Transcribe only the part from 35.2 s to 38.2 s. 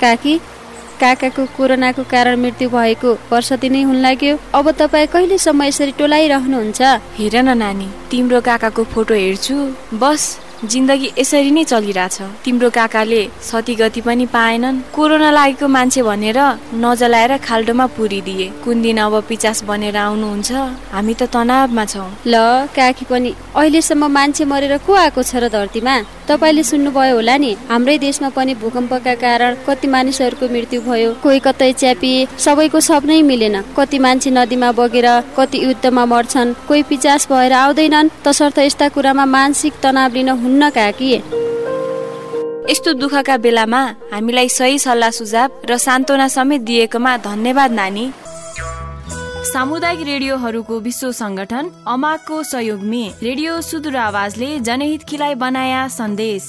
कति युद्धमा मर्छन्। कोही पिचास भएर आउँदैनन्।